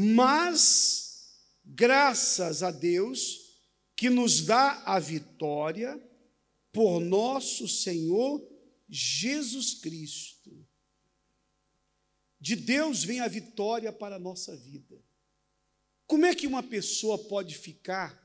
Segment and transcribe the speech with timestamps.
[0.00, 3.58] Mas, graças a Deus,
[3.96, 6.00] que nos dá a vitória
[6.70, 8.40] por nosso Senhor
[8.88, 10.64] Jesus Cristo.
[12.38, 15.04] De Deus vem a vitória para a nossa vida.
[16.06, 18.24] Como é que uma pessoa pode ficar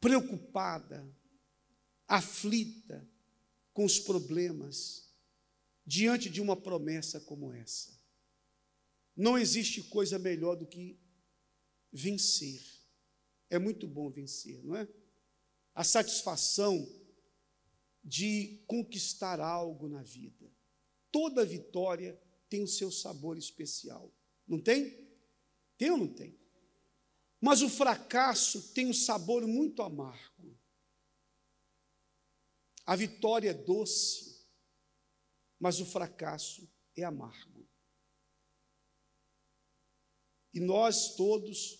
[0.00, 1.06] preocupada,
[2.08, 3.06] aflita
[3.74, 5.12] com os problemas
[5.84, 7.95] diante de uma promessa como essa?
[9.16, 10.98] Não existe coisa melhor do que
[11.92, 12.62] vencer.
[13.48, 14.86] É muito bom vencer, não é?
[15.74, 16.86] A satisfação
[18.04, 20.52] de conquistar algo na vida.
[21.10, 24.12] Toda vitória tem o seu sabor especial.
[24.46, 25.08] Não tem?
[25.76, 26.38] Tem ou não tem?
[27.40, 30.56] Mas o fracasso tem um sabor muito amargo.
[32.84, 34.46] A vitória é doce,
[35.58, 37.66] mas o fracasso é amargo.
[40.56, 41.78] E nós todos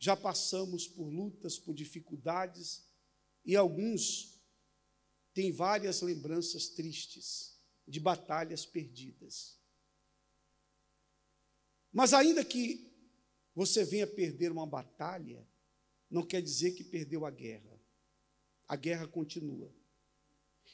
[0.00, 2.82] já passamos por lutas, por dificuldades,
[3.44, 4.42] e alguns
[5.32, 9.60] têm várias lembranças tristes de batalhas perdidas.
[11.92, 12.92] Mas ainda que
[13.54, 15.46] você venha perder uma batalha,
[16.10, 17.80] não quer dizer que perdeu a guerra.
[18.66, 19.72] A guerra continua.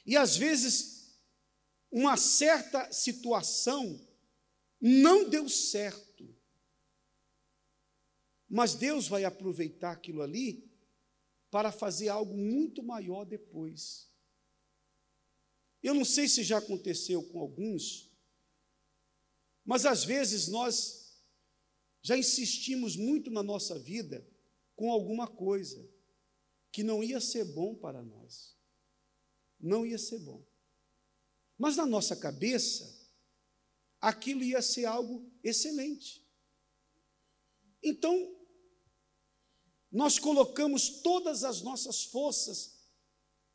[0.07, 1.19] E às vezes,
[1.93, 4.01] uma certa situação
[4.81, 6.15] não deu certo.
[8.55, 10.65] Mas Deus vai aproveitar aquilo ali
[11.51, 14.09] para fazer algo muito maior depois.
[15.83, 18.13] Eu não sei se já aconteceu com alguns,
[19.65, 21.21] mas às vezes nós
[22.01, 24.25] já insistimos muito na nossa vida
[24.77, 25.85] com alguma coisa
[26.71, 28.57] que não ia ser bom para nós.
[29.59, 30.47] Não ia ser bom.
[31.59, 33.05] Mas na nossa cabeça,
[34.01, 36.25] aquilo ia ser algo excelente.
[37.83, 38.44] Então,
[39.95, 42.75] nós colocamos todas as nossas forças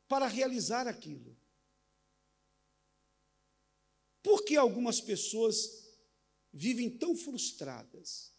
[0.08, 1.36] para realizar aquilo.
[4.20, 5.86] Por que algumas pessoas
[6.52, 8.30] vivem tão frustradas?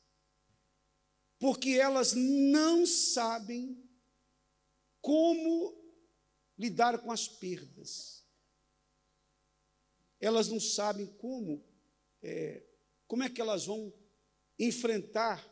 [1.41, 3.75] porque elas não sabem
[5.01, 5.75] como
[6.56, 8.23] lidar com as perdas.
[10.19, 11.66] Elas não sabem como,
[12.22, 12.62] é,
[13.07, 13.91] como é que elas vão
[14.59, 15.44] enfrentar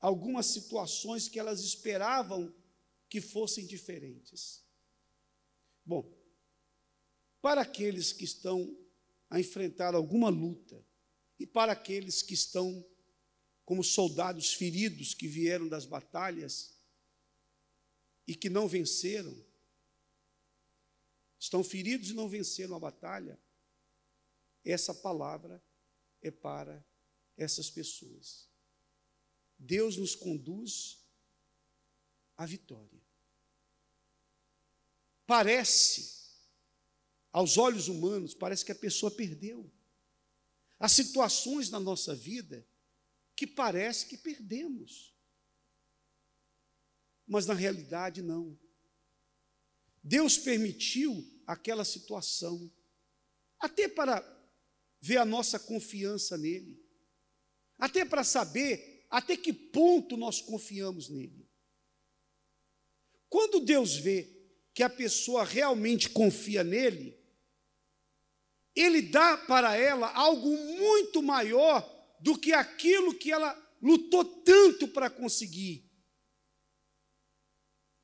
[0.00, 2.54] algumas situações que elas esperavam
[3.08, 4.62] que fossem diferentes.
[5.84, 6.12] Bom,
[7.40, 8.76] para aqueles que estão
[9.30, 10.84] a enfrentar alguma luta
[11.38, 12.84] e para aqueles que estão
[13.64, 16.74] como soldados feridos que vieram das batalhas
[18.26, 19.36] e que não venceram.
[21.38, 23.38] Estão feridos e não venceram a batalha.
[24.64, 25.62] Essa palavra
[26.20, 26.84] é para
[27.36, 28.47] essas pessoas.
[29.58, 30.98] Deus nos conduz
[32.36, 33.02] à vitória.
[35.26, 36.30] Parece,
[37.32, 39.70] aos olhos humanos, parece que a pessoa perdeu.
[40.78, 42.66] Há situações na nossa vida
[43.34, 45.14] que parece que perdemos.
[47.26, 48.58] Mas na realidade, não.
[50.02, 52.72] Deus permitiu aquela situação,
[53.58, 54.22] até para
[55.00, 56.82] ver a nossa confiança nele,
[57.78, 61.48] até para saber até que ponto nós confiamos nele.
[63.28, 64.28] Quando Deus vê
[64.74, 67.18] que a pessoa realmente confia nele,
[68.74, 71.82] ele dá para ela algo muito maior
[72.20, 73.52] do que aquilo que ela
[73.82, 75.84] lutou tanto para conseguir.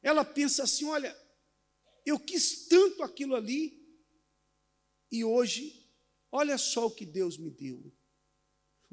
[0.02, 1.16] Ela pensa assim: olha,
[2.04, 3.82] eu quis tanto aquilo ali,
[5.10, 5.88] e hoje,
[6.32, 7.92] olha só o que Deus me deu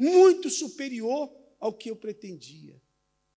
[0.02, 1.30] muito superior
[1.62, 2.82] ao que eu pretendia.